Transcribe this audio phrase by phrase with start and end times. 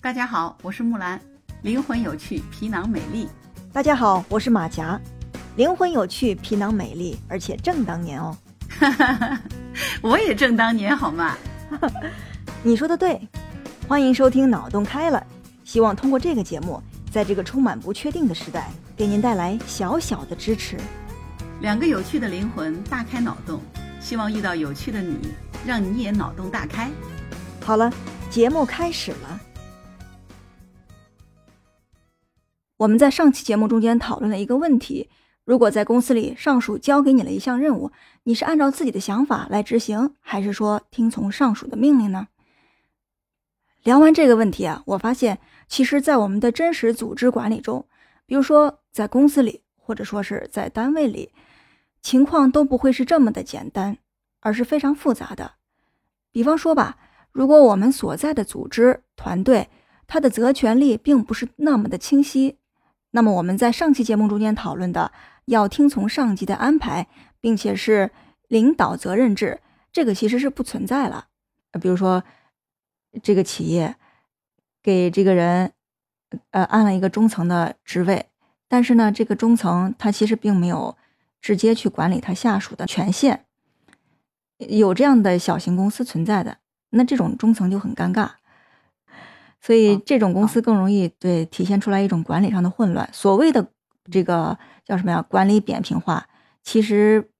[0.00, 1.20] 大家好，我是木兰，
[1.62, 3.28] 灵魂有趣，皮囊美丽。
[3.72, 4.98] 大家好，我是马甲，
[5.56, 8.36] 灵魂有趣，皮囊美丽，而且正当年哦。
[10.00, 11.36] 我也正当年好吗？
[12.62, 13.20] 你说的对。
[13.88, 15.18] 欢迎收听《脑洞开了》，
[15.68, 16.80] 希望通过这个节目，
[17.10, 20.76] 在这个充满不确定的时代，给您带来小小的支持。
[21.60, 23.60] 两个有趣的灵魂大开脑洞，
[24.00, 25.34] 希望遇到有趣的你，
[25.66, 26.88] 让你也脑洞大开。
[27.64, 27.92] 好了，
[28.30, 29.40] 节目开始了。
[32.78, 35.10] 我们在上期节目中间讨论了一个问题：
[35.44, 37.90] 如果在公司里上属交给你了一项任务，
[38.22, 42.28] 你是按照自己的想法来执行，还是说听从上属的命令呢？
[43.82, 47.84] 聊完这个问题啊，我发现，其实，在我们的真实组织管理中，
[48.26, 51.32] 比如说在公司里，或者说是在单位里，
[52.00, 53.98] 情况都不会是这么的简单，
[54.38, 55.54] 而是非常复杂的。
[56.30, 56.96] 比方说吧，
[57.32, 59.68] 如果我们所在的组织团队，
[60.06, 62.56] 它的责权利并不是那么的清晰。
[63.10, 65.12] 那么我们在上期节目中间讨论的，
[65.46, 67.08] 要听从上级的安排，
[67.40, 68.10] 并且是
[68.48, 71.28] 领导责任制，这个其实是不存在了。
[71.80, 72.22] 比如说，
[73.22, 73.96] 这个企业
[74.82, 75.72] 给这个人，
[76.50, 78.26] 呃，安了一个中层的职位，
[78.68, 80.96] 但是呢，这个中层他其实并没有
[81.40, 83.46] 直接去管理他下属的权限，
[84.58, 86.58] 有这样的小型公司存在的，
[86.90, 88.32] 那这种中层就很尴尬。
[89.68, 93.06] 所以这种公司更容易对体现出来一种管理上的混乱。
[93.12, 93.70] 所谓的
[94.10, 95.20] 这个叫什么呀？
[95.20, 96.26] 管理扁平化，
[96.62, 97.30] 其实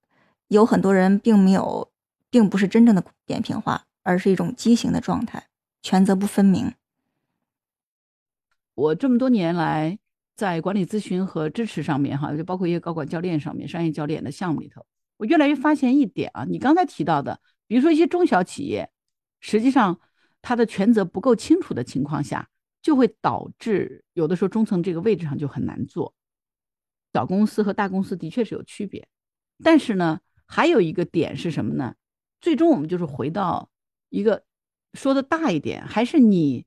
[0.47, 1.89] 有很多人并没有，
[2.29, 5.47] 并不是真正的扁平化，而是一种畸形的状态，
[5.81, 6.71] 权责不分明。
[8.75, 9.97] 我这么多年来
[10.35, 14.85] 在管理咨询和支持上面，哈，就包括一些高管教练上面、商业教练的项目里头，
[15.17, 18.91] 我越来越发现一点啊，你刚才提到的，比如说一些中小企业，
[19.39, 19.99] 实际上。
[20.41, 22.49] 他的权责不够清楚的情况下，
[22.81, 26.13] 就会导致有的时候中层这个位置上就很难做。
[27.13, 29.07] 小公司和大公司的确是有区别，
[29.63, 31.95] 但是呢，还有一个点是什么呢？
[32.39, 33.69] 最终我们就是回到
[34.09, 34.43] 一个
[34.93, 36.65] 说的大一点，还是你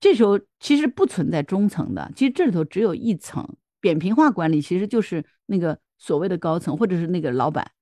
[0.00, 7.72] 这时候其实不存在中层的，其实这里头只有一层扁平化管理，其实就是那个所谓的高层或者是那个老板，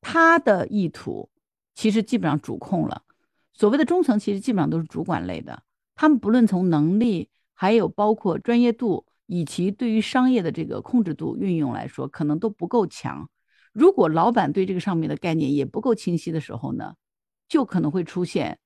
[0.00, 1.30] 他的意图
[1.74, 3.04] 其实基本上主控了。
[3.54, 5.62] 所谓的中层其实基本上都是主管类的，
[5.94, 13.28] 他们不论从能力，还有包括专业度，以及对于商业的这个控制度运用来说，可能都不够强。
[13.72, 16.94] 如果老板对这个上面的概念也不够清晰的时候呢，
[17.48, 18.58] 就可能会出现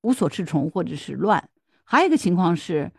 [0.00, 1.50] 无所适从或者是乱。
[1.84, 2.92] 还有一个情况是，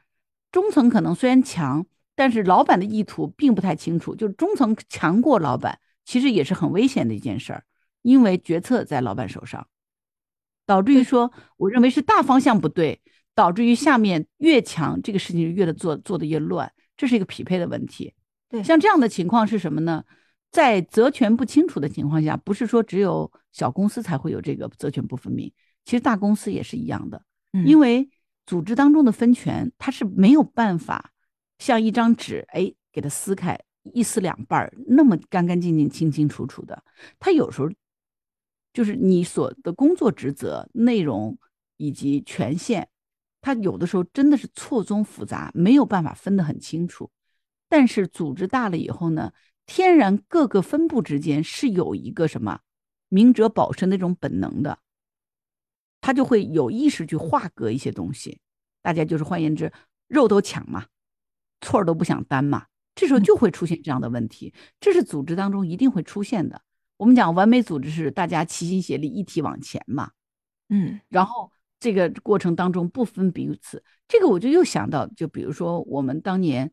[0.52, 7.64] 中层可能虽然强，但是老板的意图并不太清楚，就是中层强过老板，其实也是很危险的一件事儿，
[8.02, 9.68] 因为决策在老板手上。
[10.70, 13.02] 导致于说，我认为是大方向不对，
[13.34, 18.14] 导致于下面越强，这个事情就越的做做的越乱，这是一个匹配的问题。
[18.48, 20.04] 对，像这样的情况是什么呢？
[20.52, 25.52] 在责权不清楚的情况下，不是说只有小公司才会有这个责权不分明，
[25.86, 27.20] 其实大公司也是一样的。
[27.66, 28.08] 因为
[28.46, 31.10] 组织当中的分权，它是没有办法
[31.58, 33.58] 像一张纸，哎，给它撕开
[33.92, 36.84] 一撕两半儿，那么干干净净、清清楚楚的。
[37.18, 37.68] 它有时候。
[38.74, 41.38] 就是你所的工作职责内容
[41.78, 42.88] 以及权限，
[43.42, 47.10] 它有的时候真的是错综复杂，没有办法分得很清楚。
[47.68, 49.32] 但是组织大了以后呢，
[49.66, 52.62] 天然各个分部之间是有一个什么
[53.10, 54.80] 明哲保身那种本能的，
[56.02, 58.40] 他就会有意识去划割一些东西。
[58.82, 59.72] 大家就是换言之，
[60.08, 60.88] 肉都抢嘛，
[61.62, 66.62] 错儿都不想担嘛，这时候就会出现这样的问题，这是组织当中一定会出现的。
[67.00, 70.12] 我们讲完美组织是大家齐心协力一体往前嘛，
[70.68, 71.50] 嗯，然后
[71.80, 76.70] 这个过程当中不分彼此，这个我就又想到，就比如说我们当年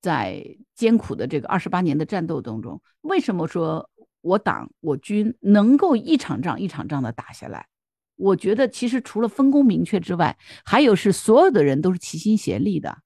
[0.00, 3.90] 在艰苦的这个二十八年的战斗当中，为什么说
[4.20, 7.66] 我党我军能够一场仗一场仗的打下来？
[8.14, 12.98] 我觉得其实除了分工明确之外，还有是所有的人都是齐心协力的。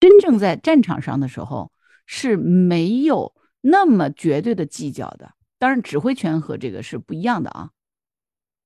[0.00, 1.70] 真正在战场上的时候
[2.06, 5.34] 是没有那么绝对的计较的。
[5.60, 7.72] 当然，指挥权和这个是不一样的啊，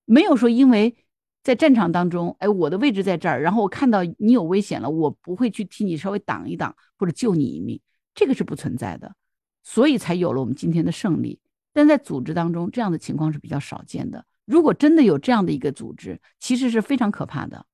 [0.05, 0.97] 没有说因为
[1.43, 7.81] 在战场当中，哎，我的位置在这儿，然后我看到你有危险了，我不会去替你稍微挡一挡或者救你一命，
[8.15, 9.17] 这个是不存在的，
[9.65, 11.41] 所以才有了我们今天的胜利。
[11.73, 14.25] 但在组织当中，这样的情况是比较少见的。
[14.45, 17.67] 如果真的有这样的一个组织，其实是非常可怕的，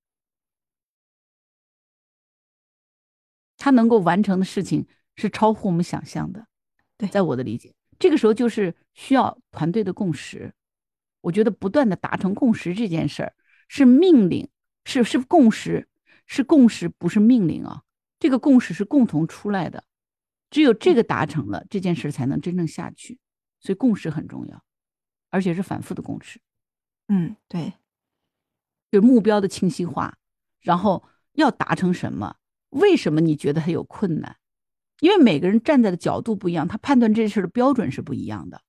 [3.58, 6.46] 他能够完成的事情是超乎我们想象的。
[6.96, 7.74] 对，在我的理解。
[8.00, 10.52] 这个时候就是需要团队的共识，
[11.20, 13.34] 我觉得不断的达成共识这件事儿
[13.68, 14.48] 是命令，
[14.84, 15.86] 是是共识，
[16.26, 17.82] 是共识，不是命令啊。
[18.18, 19.84] 这个共识是共同出来的，
[20.50, 23.20] 只有这个达成了，这件事才能真正下去。
[23.60, 24.64] 所以共识很重要，
[25.28, 26.40] 而且是反复的共识。
[27.08, 27.74] 嗯，对，
[28.90, 30.16] 就是目标的清晰化，
[30.60, 32.36] 然后要达成什么？
[32.70, 34.36] 为什么你觉得它有困难？
[35.00, 38.62] 因为每个人站在的角度不一样，他判断这事的标准是不一样的。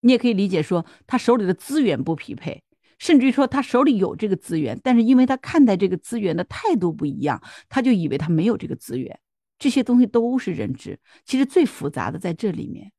[0.00, 2.62] 你也可以理解说，他手里的资源不匹配，
[2.98, 9.18] 甚至于说他手里有这个资源，但是因为他看待这个资源的态度不一样，他就以为他没有这个资源。
[9.58, 12.92] 这些东西都是认知，其实最复杂的在这里面。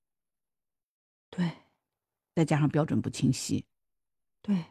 [1.29, 1.49] 对，
[2.35, 3.63] 再加上标准不清晰。
[4.41, 4.65] 对，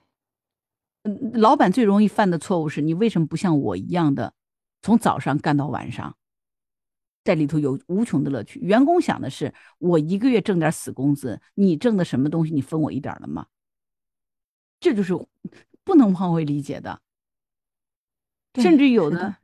[1.04, 4.34] 嗯，老板最容易犯的错误是你为什么不像我一样的，
[4.82, 6.17] 从早上干到晚上？
[7.28, 8.58] 在里头有无穷的乐趣。
[8.60, 13.48] 员工想的是，我一个月挣点死工资，你挣的什么东西，你分我一点了吗？
[14.80, 15.12] 这就是
[15.84, 17.02] 不能换位理解的。
[18.54, 19.36] 甚至有的，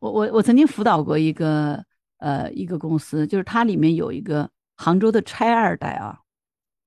[0.00, 1.82] 我我我曾经辅导过一个
[2.18, 6.20] 呃一个公司，就是它里面有一个杭州的拆二代啊。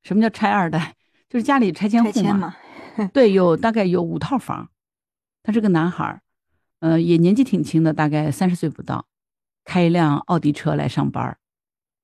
[0.04, 0.95] 什么叫拆二代？
[1.27, 2.56] 就是家里拆迁户嘛。
[3.12, 4.69] 对，有大概有五套房。
[5.42, 6.21] 他是个男孩儿，
[6.81, 9.07] 呃，也年纪挺轻的，大概三十岁不到。
[9.63, 11.38] 开一辆奥迪车来上班，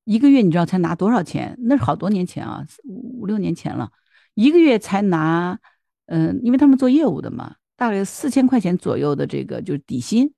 [0.05, 1.57] 一个月你知道才拿多少钱？
[1.59, 3.91] 那是好多年前啊，五五六年前了，
[4.33, 5.59] 一个月才拿，
[6.07, 10.33] 嗯，因为他们做业务的嘛，大概四千块钱左右的这个就是底薪，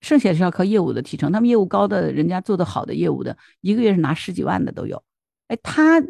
[0.00, 1.30] 剩下是要靠业务的提成。
[1.30, 5.02] 他们业务高的，人家做的好的业务的，一个月是拿十几万的都有。
[5.48, 6.02] 哎，他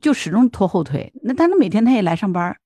[0.00, 1.12] 就始终拖后腿。
[1.22, 2.56] 那但是每天他也来上班，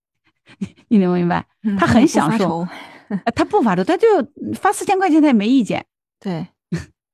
[0.88, 1.46] 你能明白？
[1.78, 2.66] 他很享受，
[3.34, 4.06] 他不发愁，他就
[4.54, 5.84] 发四千块钱他也没意见。
[6.20, 6.46] 对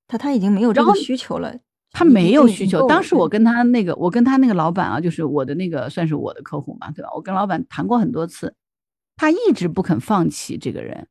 [0.09, 1.57] 他，他已经没有这个需求了。
[1.93, 2.87] 他没有需求。
[2.87, 7.09] 当时我跟他那个，我跟他那个老板啊，就是我的那个，算是我的客户嘛，对吧？
[7.15, 8.55] 我跟老板谈过很多次，
[9.17, 11.07] 他一直不肯放弃这个人。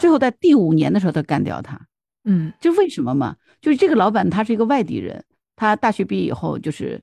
[0.00, 1.80] 最后在第五年的时候，他干掉他。
[2.24, 3.36] 嗯，就为什么嘛？
[3.60, 5.24] 就是这个老板他是一个外地人，
[5.54, 7.00] 他大学毕业以后就是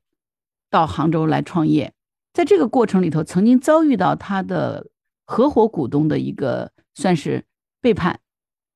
[0.69, 1.93] 到杭州来创业，
[2.33, 4.87] 在这个过程里头，曾经遭遇到他的
[5.25, 7.45] 合伙股东的一个算是
[7.79, 8.19] 背叛。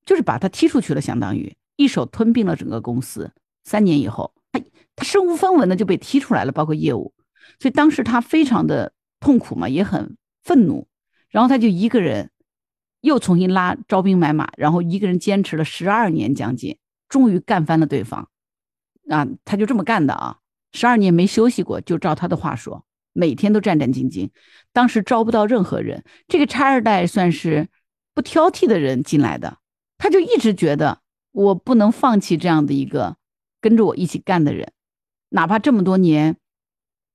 [0.05, 3.31] 就是把他踢出去了，相当于一手吞并了整个公司。
[3.63, 4.61] 三年以后，他
[4.95, 7.13] 他身无分文的就被踢出来了，包括业务。
[7.59, 10.87] 所以当时他非常的痛苦嘛，也很愤怒。
[11.29, 12.29] 然后他就一个人
[13.01, 16.77] 又重新拉招兵买马，然后一个人坚持了十二年将近，
[17.09, 18.29] 终于干翻了对方。
[19.09, 20.37] 啊，他就这么干的啊，
[20.73, 24.29] 十二年没休息过，就照他的话说，每天都战战兢兢。
[24.71, 27.67] 当时招不到任何人，这个拆二代算是
[28.13, 29.57] 不挑剔的人进来的。
[30.03, 30.99] 他就一直觉得
[31.31, 33.15] 我不能放弃这样的一个
[33.61, 34.73] 跟着我一起干的人，
[35.29, 36.35] 哪怕这么多年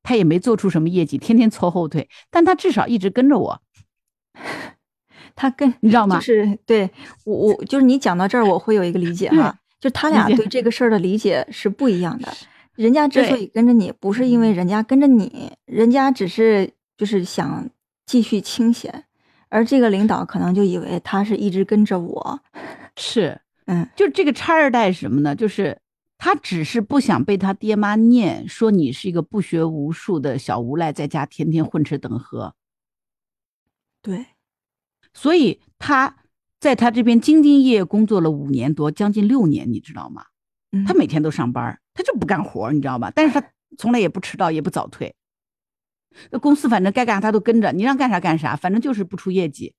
[0.02, 3.62] 他也没做出什么业绩，天天拖后腿，但他至少一直跟着我。
[5.36, 6.16] 他跟你知道吗？
[6.16, 6.90] 就是对
[7.26, 12.32] 我，我就是你讲到这儿，我会有一个理解哈，就他俩对这个事儿的理解是不一样的。
[12.74, 17.68] 人家之所以跟着你，不是因为人家跟着你，人家只是就是想
[18.06, 19.04] 继续清闲。
[19.48, 22.40] 而这个领导可能就以为他是一直跟着我，
[22.96, 25.34] 是，嗯，就这个差二代是什么呢？
[25.34, 25.80] 就是
[26.16, 32.54] 他只是不想被他爹妈念，说你是一个不学无术的小无赖，在家天天混吃等喝。
[34.02, 34.26] 对，
[35.12, 36.16] 所以他
[36.60, 40.24] 在他这边兢兢业业工作了五年多，将近六年，你知道吗？
[40.86, 43.10] 他每天都上班，他就不干活，你知道吧？
[43.14, 43.42] 但是他
[43.78, 45.14] 从来也不迟到，也不早退。
[46.30, 49.74] 那公司反正该干啥他都跟着，你让干啥干啥，反正就是不出业绩，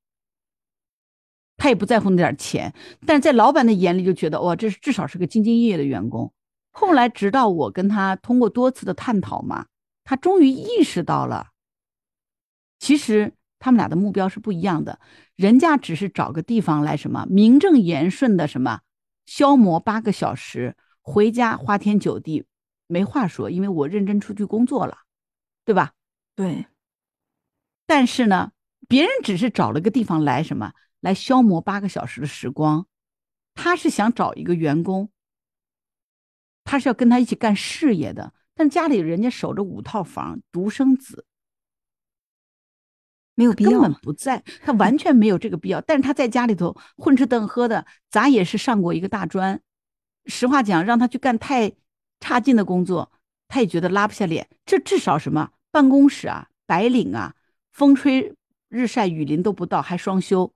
[1.58, 2.74] 他也不在乎那点钱。
[3.06, 6.32] 但是在老板的眼里就觉得，哇，这是至少是个兢兢业业的员工。
[6.72, 9.66] 后来直到我跟他通过多次的探讨嘛，
[10.04, 11.48] 他终于意识到了，
[12.80, 15.00] 其实他们俩的目标是不一样的。
[15.36, 18.82] 人家只是找个地方来什么名正言顺的什么
[19.26, 22.46] 消磨八个小时，回家花天酒地，
[22.88, 25.00] 没话说，因为我认真出去工作了，
[25.66, 25.94] 对吧？
[26.40, 26.68] 对，
[27.86, 28.54] 但是呢，
[28.88, 32.88] 别人只是找了个地方来什么来消磨八个小时的时光，
[33.54, 35.12] 他是想找一个员工，
[36.64, 38.34] 他是要跟他一起干事业的。
[38.56, 41.26] 但家里人家守着五套房，独生子，
[43.36, 45.82] 没有必要，根本不在，他完全没有这个必要。
[45.82, 49.62] 但是他在家里头混吃等喝的，咱也是上过一个大专，
[50.28, 51.74] 实话讲，让他去干太
[52.22, 53.12] 差劲的工作，
[53.50, 54.50] 他也觉得拉不下脸。
[54.66, 55.52] 这至少什么？
[55.72, 57.36] 办公室啊，白领啊，
[57.72, 58.36] 风吹
[58.70, 60.54] 日晒雨淋都不到，还双休，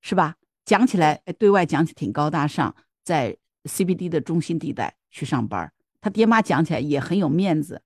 [0.00, 0.36] 是吧？
[0.64, 7.82] 讲起来，对外讲起挺高大上，在 CBD 的中心地带去上班，他爹妈讲起来也很有面子，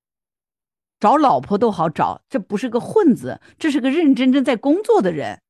[1.01, 5.41] 找老婆都好找，这不是个混子，这是个认认真真在工作的人，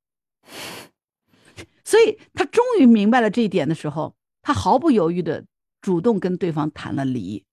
[1.85, 5.45] 所以他终于明白了这一点的时候，他毫不犹豫的
[5.81, 7.45] 主动跟对方谈了离，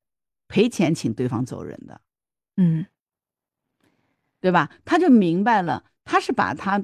[0.47, 2.01] 赔钱请对方走人的，
[2.57, 2.85] 嗯。
[4.41, 4.71] 对吧？
[4.83, 6.83] 他就明白了，他是把他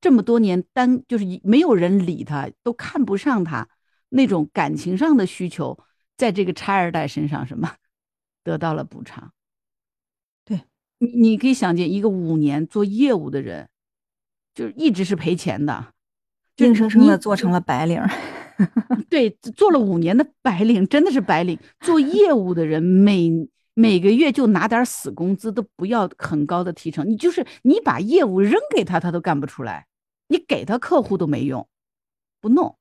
[0.00, 3.68] 这么多年单就是没有人理他，都看不上他
[4.10, 5.78] 那种感情上的需求，
[6.16, 7.76] 在这个拆二代身上什么
[8.42, 9.32] 得到了补偿。
[10.44, 10.62] 对
[10.98, 13.68] 你，你可以想见，一个五年做业务的人，
[14.54, 15.92] 就是一直是赔钱的，
[16.56, 18.02] 就硬生生的做成了白领。
[19.08, 21.56] 对，做了五年的白领，真的是白领。
[21.78, 23.30] 做业务的人每
[23.78, 27.08] 每个月就拿点死工资，都不要很高的提成。
[27.08, 29.84] 你就是你把业务扔给他，他都干不出来；
[30.26, 31.68] 你给他客户都没用，
[32.40, 32.76] 不弄。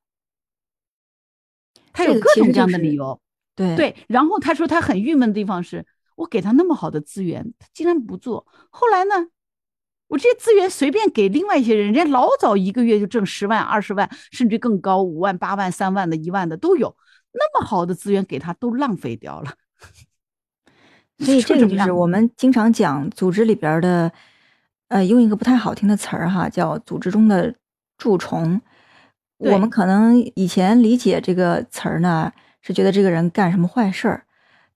[1.94, 3.22] 他有各种各样的理由。
[3.54, 5.86] 对对，然后他说他很郁闷的地方是，
[6.16, 8.48] 我给他那么好的资源，他竟然不做。
[8.72, 9.28] 后来呢，
[10.08, 16.98] 我这些资源随便给另外一些人，人家老早一个月就挣十万、二十万，甚至更高，五万、八万、三万的、一万的都有。
[17.34, 19.54] 那么好的资源给他都浪费掉了。
[21.20, 24.12] 所以这个就是我们经常讲组织里边儿的，
[24.90, 27.54] 呃，用一个不太好听的词儿哈，叫组织中的
[27.98, 28.62] 蛀虫。
[29.38, 32.32] 我们可能以前理解这个词儿呢，
[32.62, 34.26] 是觉得这个人干什么坏事儿，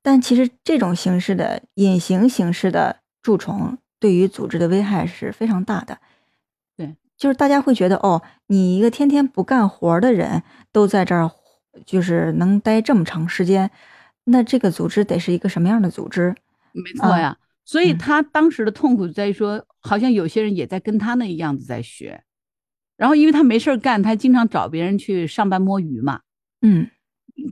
[0.03, 5.97] 但其实这种形式的隐形形式的蛀虫，对于组织的危害是非常大的。
[6.77, 11.31] 对，就是大家会觉得，哦，你一个天天不干活儿的人都在这儿，
[11.85, 13.71] 就是能待这么长时间，
[14.23, 16.35] 那这个组织得是一个什么样的组织？
[16.73, 22.23] 没错啊呀，所以嗯他当时的痛苦在于说，好像有些人也在跟他那样子在学，
[22.95, 26.21] 然后因为他没事儿干，他经常找别人去上班摸鱼嘛，
[26.61, 26.87] 嗯，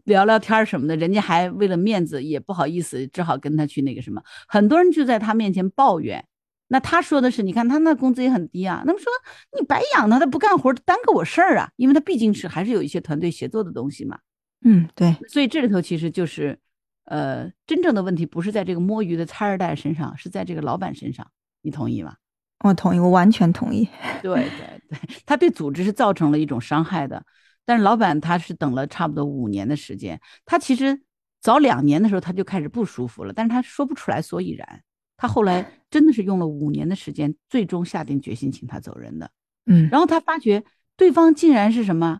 [0.05, 4.21] 聊聊天什么的，人家还为了面子也不好意思，只好跟他去那个什么。
[4.47, 6.23] 很多人就在他面前抱怨，
[6.67, 9.11] 那他说的是，你看他那工资也很低啊，那么说
[9.59, 14.19] 你白养他，他不干活耽搁我事儿啊，因为他毕竟是还是有一些团队协作的东西嘛。
[14.63, 16.59] 嗯，对，所以这里头其实就是，
[17.05, 21.25] 呃，真正的问题不是在这个摸鱼的拆二代身上，是在这个老板身上，
[21.61, 22.15] 你同意吗？
[22.59, 23.87] 我同意，我完全同意。
[24.21, 27.25] 对对对，他对组织是造成了一种伤害的，
[27.65, 31.01] 但是老板他是等了差不多五年的时间，他其实
[31.39, 34.83] 早两年的时候他就开始不舒服了，但是他说不出来所以然，
[35.15, 39.31] 他后来真的是用了五年的时间，最终下定决心请他走人的。
[39.67, 40.61] 嗯，然后他发觉
[40.97, 42.19] 对方竟然是什么，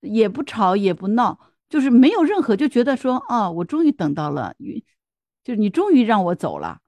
[0.00, 1.38] 也不吵也不闹，
[1.68, 4.54] 就是没有任何，就觉得说啊，我终于等到了，
[5.44, 6.78] 就是你终于让我走了。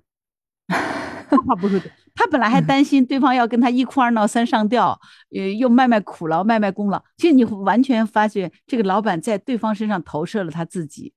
[0.69, 1.81] 他不是，
[2.15, 5.01] 他本来还担心对方要跟他一哭二闹三上吊，
[5.35, 7.01] 呃，又卖卖苦劳，卖卖功劳。
[7.17, 11.13] 其实你完全发现，这个老板在对方身上投射了他自己，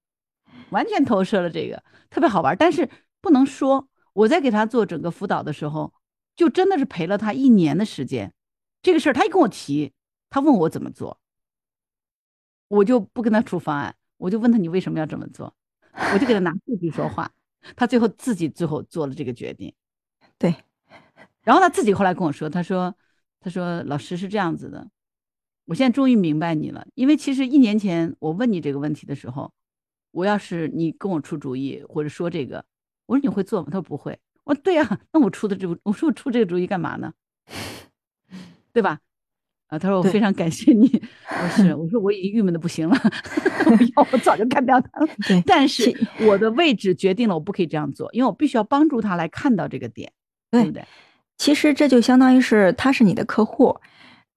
[0.70, 2.56] 完全投射了这个，特别好玩。
[2.56, 2.88] 但是
[3.22, 5.92] 不能说，我在给他做整个辅导的时候，
[6.36, 8.32] 就真的是陪了他一年的时间。
[8.84, 9.94] 这个事儿他一跟我提，
[10.30, 11.20] 他问我怎么做，
[12.74, 15.54] 我就不跟他出方案，我就问他你为什么要这么做，
[16.14, 17.32] 我就给他拿 数据说话，
[17.76, 19.72] 他最后自己最后做了这个决定。
[20.40, 20.56] 对，
[21.44, 22.96] 然后他自己后来跟我说，他说
[23.40, 24.90] 他说老师是这样子的，
[25.66, 29.54] 我现在终于明白你了，因为其实一年前我问你这个问题的时候，
[30.10, 32.66] 我要是你跟我出主意或者说这个，
[33.06, 33.68] 我说你会做吗？
[33.70, 34.20] 他说不会。
[34.46, 37.14] 我说对呀、那我出的这个，我说我出这个主意干嘛呢？
[38.74, 39.00] 对吧？
[39.68, 40.86] 啊，他说我非常感谢你。
[41.30, 42.96] 我说是，我说我已经郁闷的不行了，
[43.96, 45.08] 要我早就干掉他了。
[45.28, 45.92] 对，但是
[46.28, 50.12] 我的位置决定了我不可以这样做，因为我必须要帮助他来看到这个点，
[50.52, 50.86] 对不对？
[51.38, 53.76] 其实这就相当于是他是你的客户，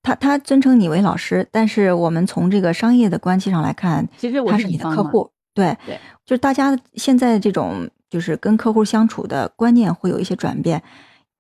[0.02, 5.30] 他他尊称你为老师，但是我们从这个商业的关系上来看，其实我他是你的客户。
[5.52, 10.82] 对，对就是大家现在这种就是跟客户相处的观念会有一些转变。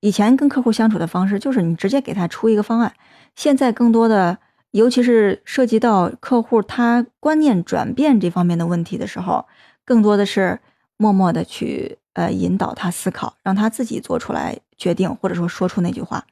[0.06, 2.94] 以前跟客户相处的方式就是你直接给他出一个方案，
[3.34, 4.38] 现在更多的，
[4.70, 9.44] 尤其是涉及到客户他观念转变这方面的问题的时候，
[9.84, 10.60] 更多的是
[10.96, 16.24] 默默的去呃引导他思考，让他自己做出来决定，或者说说出那句话。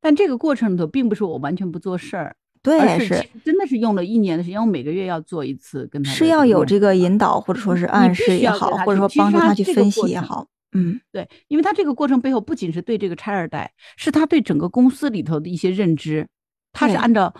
[0.00, 10.46] 但这个过程里头，并不是我完全不做事儿，对，是是真的是用了一年的时间，我每个月要做一次跟他是要有这个引导，或者说是暗示也好，或者说帮助他去分析也好。
[10.72, 16.28] 嗯，对，因为他这个过程背后不仅是对这个拆二代，是他对整个公司里头的一些认知，
[16.72, 17.34] 他是按照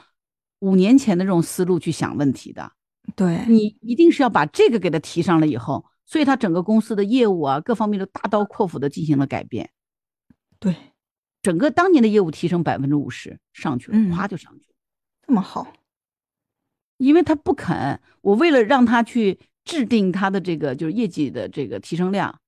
[0.61, 2.73] 五年前的这种思路去想问题的。
[3.17, 9.71] 对，你一定是要把这个给他提上来以后，所以他整个公司的业务啊，各方面都大刀阔斧的进行了改变，
[10.59, 10.75] 对，
[11.43, 14.75] 整个当年的业务提升百分之五十上去了，嗯咵就上去了。
[15.27, 15.73] 这么好。
[16.99, 22.39] 因为他不肯，我为了让他去制定他的这个就是业绩的这个提升量，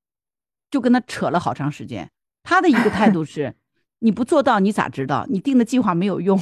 [0.72, 2.10] 就跟他扯了好长时间。
[2.42, 3.54] 他的一个态度是，
[4.00, 5.24] 你不做到，你咋知道？
[5.28, 6.36] 你定的计划没有用，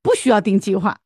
[0.00, 0.98] 不需要定计划，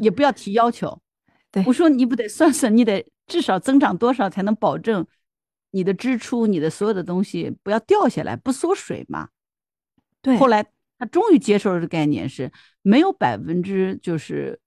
[0.00, 1.02] 也不要提要求。
[1.52, 5.06] 对我说，你不得算算，你得至少增长多少才能保证
[5.72, 9.28] 你的支出、你的所有的东西不要掉下来，不缩水嘛？
[10.22, 10.64] 对，后来
[10.98, 12.50] 他终于接受了这个概念，是
[12.82, 14.58] 没有百分之就是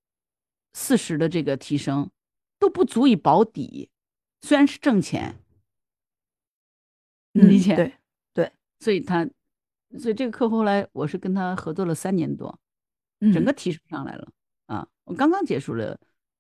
[0.74, 2.12] 四十的这个提升
[2.60, 3.90] 都不足以保底，
[4.42, 5.49] 虽然是挣钱，你
[7.34, 7.76] 嗯理解？
[7.76, 7.94] 对
[8.34, 9.28] 对，所以他，
[9.98, 12.60] 所以这个客户后来我是跟他合作了三年多，
[13.22, 14.28] 嗯整个提升上来了
[14.68, 14.88] 啊！
[15.04, 15.98] 我刚刚结束了，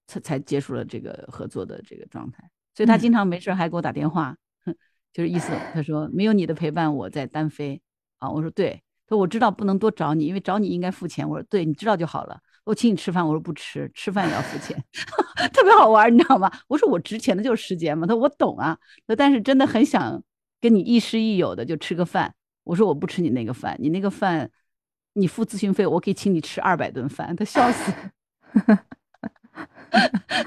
[0.07, 4.75] 才才结束了这个合作的这个状态，所以他嗯经常没事还给我打电话，哼
[5.13, 7.81] 就是意思他说没有你的陪伴我在单飞
[8.17, 12.39] 啊，我说对，他说我知道不能多找你，因为找你应该付钱，我说对，你知道就好了。
[12.65, 14.77] 我请你吃饭，我说不吃，吃饭也要付钱，
[15.51, 16.51] 特别好玩，你知道吗？
[16.67, 18.77] 我说我值钱的就是时间嘛，他说我懂啊，
[19.07, 20.21] 他但是真的很想
[20.61, 24.49] 跟你亦师亦友的就吃个饭，我说我不吃你那个饭，你那个饭
[25.13, 27.91] 你付咨询费，我可以请你吃二百顿饭，他笑死，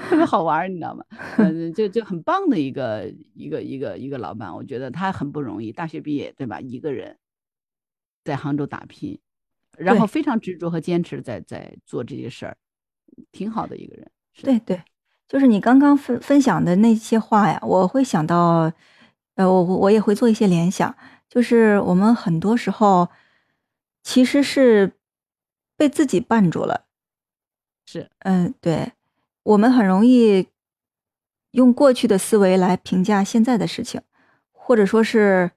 [0.09, 1.03] 特 别好玩儿，你知道吗？
[1.37, 6.59] 嗯，就就很棒的一个一个一个一个老板，我觉得他很不容易，大学毕业对吧？
[6.61, 7.17] 一个人
[8.23, 9.19] 在杭州打拼，
[9.77, 12.55] 然后非常执着和坚持在在做这些事儿，
[13.31, 14.09] 挺好的一个人。
[14.41, 14.81] 对对，
[15.27, 18.71] 就是你刚刚分分享的那些话呀，我会想到，
[19.35, 20.95] 呃，我我也会做一些联想，
[21.27, 23.09] 就是我们很多时候
[24.03, 24.93] 其实是
[25.75, 26.85] 被自己绊住了。
[27.85, 28.93] 是，嗯，对，
[29.43, 30.47] 我们很容易
[31.51, 34.01] 用过去的思维来评价现在的事情，
[34.51, 35.51] 或者说是，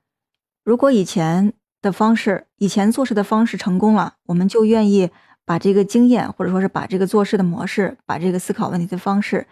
[0.65, 5.11] 如果以前的方式，以前做事的方式成功了，我们就愿意
[5.45, 9.47] 把这个经验，或者说是把这个做事的模式，把这个思考问题的方式，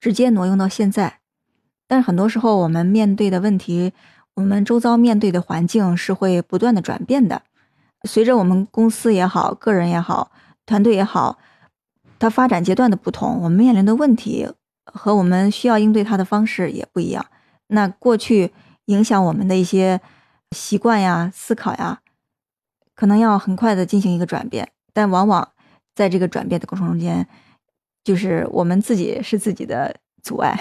[0.00, 1.20] 直接挪用到现在。
[1.86, 3.92] 但是很多时候，我们面对的问题，
[4.34, 7.42] 我们周遭面对的环境是会不断的转变的。
[8.08, 10.30] 随着我们公司也好，个人也好，
[10.66, 11.38] 团队也好，
[12.18, 14.48] 它发展阶段的不同，我们面临的问题
[14.84, 17.24] 和我们需要应对它的方式也不一样。
[17.68, 18.52] 那过去
[18.86, 20.00] 影响我们的一些
[20.50, 22.00] 习惯呀、思考呀，
[22.94, 25.48] 可能要很快的进行一个转变，但往往
[25.94, 27.26] 在这个转变的过程中间，
[28.04, 30.58] 就是我们自己是自己的阻碍。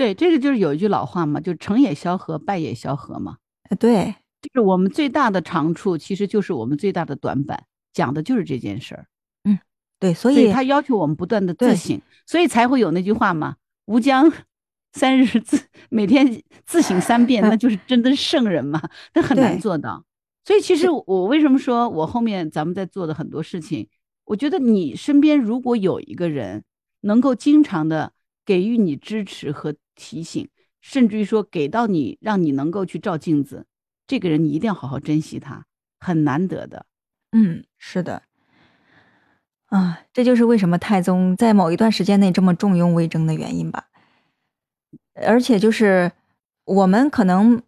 [0.00, 3.36] 对，这个就是有一句老话嘛，就成也萧何，败也萧何嘛。
[3.68, 9.06] 呃对，就是我们最大的长处，其实就是我们最大的短板，讲的就是这件事儿。
[9.44, 9.58] 嗯
[9.98, 14.32] 对，所以所以他要求我们不断的自省，所以才会有那句话嘛：“吾将
[14.94, 15.60] 三日自
[15.90, 18.80] 每天自省三遍，那就是真的是圣人嘛。”
[19.12, 20.02] 那很难做到。
[20.46, 23.86] 所以其实我为什么说我后面咱们在做的很多事情，
[24.24, 26.64] 我觉得你身边如果有一个人
[27.02, 28.12] 能够经常的
[28.46, 30.48] 给予你支持和提醒，
[30.80, 33.66] 甚至于说给到你，让你能够去照镜子，
[34.06, 35.66] 这个人你一定要好好珍惜他，
[35.98, 36.86] 很难得的。
[37.32, 38.22] 嗯，是的，
[39.66, 43.86] 啊，这就是为什么太宗在某一段时间内这么重用魏征的原因吧。
[45.14, 46.12] 而且就是
[46.64, 47.62] 我们可能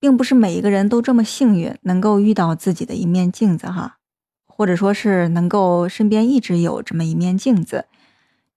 [0.00, 3.98] 并不是每一个人都这么幸运，能够遇到自己的一面镜子哈，
[4.46, 7.86] 或者说是能够身边一直有这么一面镜子，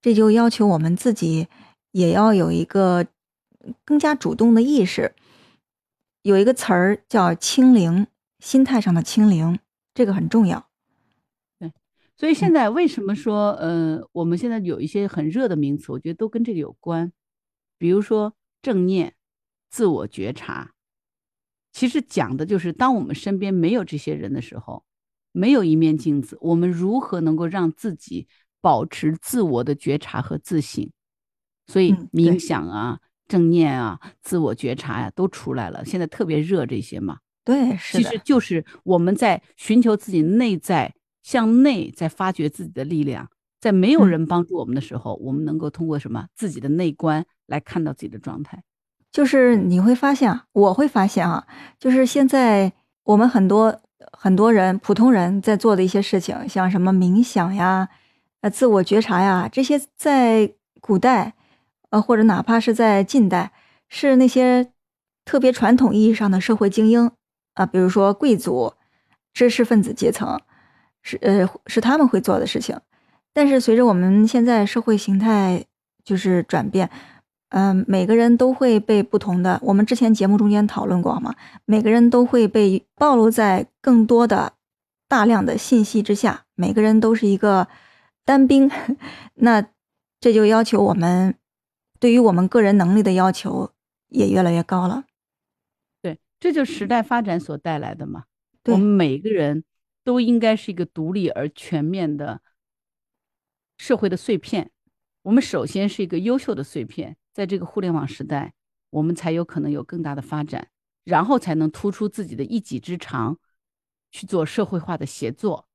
[0.00, 1.48] 这就要求我们自己
[1.92, 3.06] 也要有一个
[3.84, 5.14] 更加主动的意识。
[6.22, 8.06] 有一个词儿叫清零，
[8.38, 9.58] 心态上的清零，
[9.94, 10.68] 这个很重要。
[11.58, 11.72] 对
[12.16, 17.10] 所以现在为什么说，呃，我们现在有一些很热的名词，我觉得都跟这个有关，
[17.78, 19.14] 比如说正念、
[19.70, 20.72] 自我觉察，
[21.72, 24.84] 其实讲的就是当我们身边没有这些人的时候，
[25.32, 28.28] 没有一面镜子，我们如何能够让自己
[28.60, 30.90] 保持自我的觉察和自省？
[31.70, 37.18] 所以冥想啊、正念啊、自我觉察呀、都出来了，现在特别热这些嘛。
[37.44, 43.28] 对，是的，其实就是我们在寻求自己内在，向内在发掘自己的力量。
[43.60, 48.62] 在没有嗯人帮助我们的时候，我们能够通过什么自己的内观来看到自己的状态。
[49.12, 51.46] 就是你会发现啊，我会发现啊，
[51.78, 52.72] 就是现在
[53.04, 53.80] 我们很多
[54.12, 57.88] 很多人普通人在做的一些事情，像什么冥想呀、
[58.40, 61.34] 呃自我觉察呀，这些在古代，
[61.90, 63.52] 呃或者哪怕是在近代，
[63.88, 64.72] 是那些
[65.24, 67.10] 特别传统意义上的社会精英
[67.54, 68.72] 啊，比如说贵族、
[69.32, 70.40] 知识分子阶层，
[71.02, 72.80] 是呃是他们会做的事情。
[73.32, 75.64] 但是随着我们现在社会形态
[76.04, 76.90] 就是转变，
[77.50, 84.54] 嗯，每个人都会被不同的，我们之前节目中间讨论过嘛，每个人都会被暴露在更多的
[85.08, 87.68] 大量的信息之下，每个人都是一个
[88.24, 88.70] 单兵，
[89.34, 89.64] 那
[90.20, 91.34] 这就要求我们
[92.00, 93.72] 对于我们个人能力的要求
[94.08, 95.04] 也越来越高了。
[96.02, 98.24] 对，这就是时代发展所带来的嘛。
[98.64, 99.64] 我们每个人
[100.02, 102.40] 都应该是一个独立而全面的
[103.76, 104.72] 社会的碎片。
[105.22, 108.54] 我们首先是一个优秀的碎片，在这个互联网时代，
[108.88, 110.70] 我们才有可能有更大的发展，
[111.04, 113.38] 然后才能突出自己的一己之长，
[114.10, 115.68] 去做社会化的协作。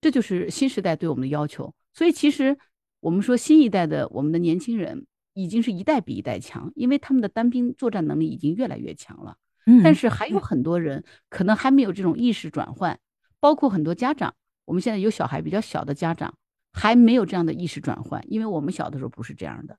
[0.00, 1.74] 这就是新时代对我们的要求。
[1.92, 2.56] 所以，其实
[3.00, 5.07] 我们说新一代的我们的年轻人
[5.38, 9.36] 已经是一代比一代强，因为他们的单兵作战能力已经越来越强了。
[9.66, 12.98] 嗯，但是还有很多人可能还没有这种意识转换，
[13.38, 14.34] 包括很多家长。
[14.64, 16.34] 我们现在有小孩比较小的家长
[16.72, 19.78] 还没有这样的意识转换，因为我们小的时候不是这样的。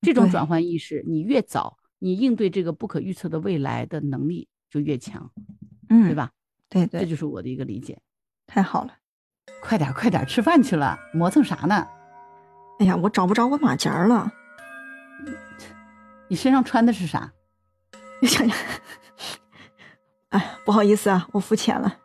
[0.00, 5.30] 这种转换意识，你越早，你应对这个不可预测的未来的能力就越强，
[5.90, 6.14] 嗯，对？
[6.14, 6.30] 吧？
[6.68, 8.00] 对对，这就是我的一个理解。
[8.46, 8.94] 太好了。
[9.62, 11.86] 快点，快点，吃饭去了，磨蹭啥呢？
[12.80, 14.32] 哎呀，我找不着我马甲了。
[16.28, 17.32] 你身上穿的是啥？
[18.20, 18.56] 你想想
[20.30, 21.98] 哎，不好意思啊，我肤浅了。